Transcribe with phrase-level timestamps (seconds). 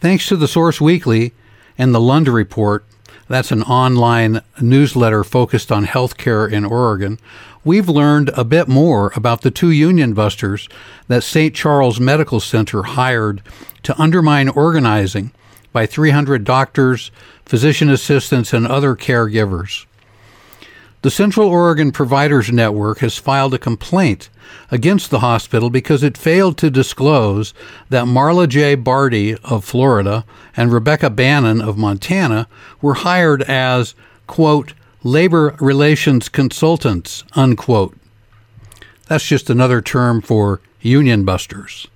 [0.00, 1.32] Thanks to the Source Weekly
[1.76, 2.84] and the Lund Report,
[3.26, 7.18] that's an online newsletter focused on healthcare in Oregon,
[7.64, 10.68] we've learned a bit more about the two union busters
[11.08, 11.52] that St.
[11.52, 13.42] Charles Medical Center hired
[13.82, 15.32] to undermine organizing
[15.72, 17.10] by 300 doctors,
[17.44, 19.84] physician assistants, and other caregivers.
[21.02, 24.30] The Central Oregon Providers Network has filed a complaint
[24.68, 27.54] against the hospital because it failed to disclose
[27.88, 28.74] that Marla J.
[28.74, 30.24] Barty of Florida
[30.56, 32.48] and Rebecca Bannon of Montana
[32.82, 33.94] were hired as,
[34.26, 37.96] quote, labor relations consultants, unquote.
[39.06, 41.86] That's just another term for union busters.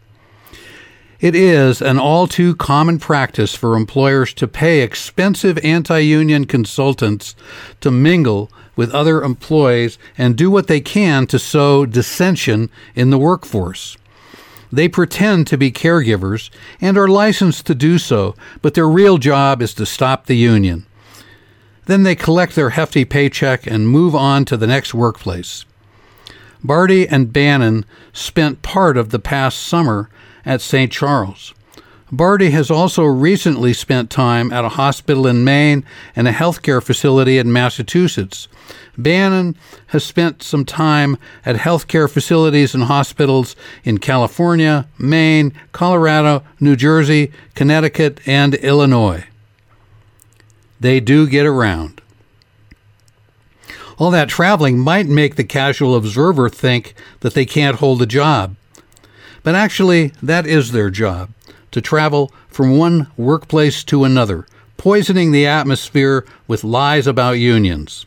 [1.19, 7.35] It is an all too common practice for employers to pay expensive anti union consultants
[7.81, 13.19] to mingle with other employees and do what they can to sow dissension in the
[13.19, 13.97] workforce.
[14.73, 16.49] They pretend to be caregivers
[16.81, 20.87] and are licensed to do so, but their real job is to stop the union.
[21.85, 25.67] Then they collect their hefty paycheck and move on to the next workplace.
[26.65, 30.09] Barty and Bannon spent part of the past summer
[30.45, 30.91] at St.
[30.91, 31.53] Charles.
[32.15, 35.83] Barty has also recently spent time at a hospital in Maine
[36.15, 38.49] and a healthcare facility in Massachusetts.
[38.99, 39.57] Bannon
[39.89, 47.33] has spent some time at healthcare facilities and hospitals in California, Maine, Colorado, New Jersey,
[47.55, 49.25] Connecticut, and Illinois.
[50.81, 52.03] They do get around.
[53.97, 58.55] All that traveling might make the casual observer think that they can't hold a job.
[59.43, 61.31] But actually, that is their job
[61.73, 68.07] to travel from one workplace to another, poisoning the atmosphere with lies about unions.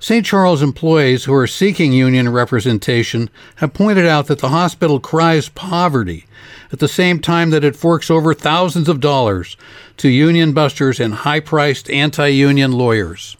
[0.00, 0.26] St.
[0.26, 6.26] Charles employees who are seeking union representation have pointed out that the hospital cries poverty
[6.72, 9.56] at the same time that it forks over thousands of dollars
[9.98, 13.36] to union busters and high priced anti union lawyers.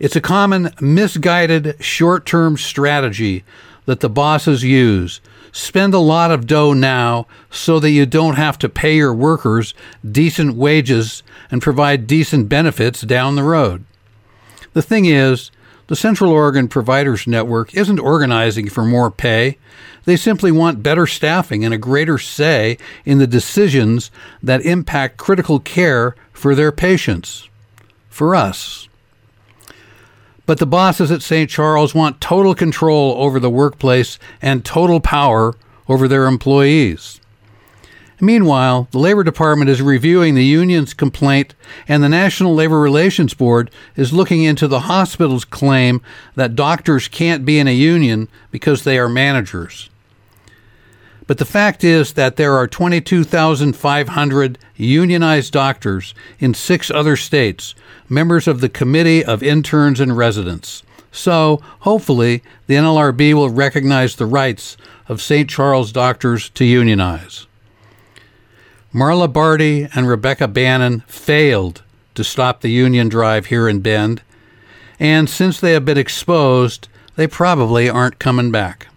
[0.00, 3.44] It's a common misguided short term strategy
[3.84, 5.20] that the bosses use
[5.56, 9.72] spend a lot of dough now so that you don't have to pay your workers
[10.08, 13.82] decent wages and provide decent benefits down the road.
[14.74, 15.50] The thing is,
[15.86, 19.56] the Central Oregon Providers Network isn't organizing for more pay.
[20.04, 24.10] They simply want better staffing and a greater say in the decisions
[24.42, 27.48] that impact critical care for their patients.
[28.10, 28.88] For us.
[30.46, 31.50] But the bosses at St.
[31.50, 35.54] Charles want total control over the workplace and total power
[35.88, 37.20] over their employees.
[38.20, 41.54] Meanwhile, the Labor Department is reviewing the union's complaint,
[41.86, 46.00] and the National Labor Relations Board is looking into the hospital's claim
[46.34, 49.90] that doctors can't be in a union because they are managers.
[51.26, 57.74] But the fact is that there are 22,500 unionized doctors in six other states,
[58.08, 60.82] members of the Committee of Interns and Residents.
[61.10, 64.76] So, hopefully, the NLRB will recognize the rights
[65.08, 65.48] of St.
[65.48, 67.46] Charles doctors to unionize.
[68.94, 71.82] Marla Barty and Rebecca Bannon failed
[72.14, 74.22] to stop the union drive here in Bend,
[74.98, 78.88] and since they have been exposed, they probably aren't coming back.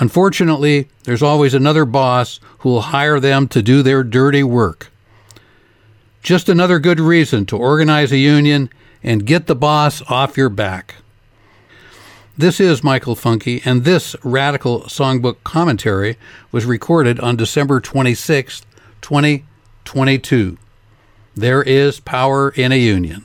[0.00, 4.92] Unfortunately, there's always another boss who will hire them to do their dirty work.
[6.22, 8.70] Just another good reason to organize a union
[9.02, 10.96] and get the boss off your back.
[12.36, 16.16] This is Michael Funky, and this Radical Songbook commentary
[16.52, 18.62] was recorded on December 26,
[19.00, 20.58] 2022.
[21.34, 23.24] There is power in a union.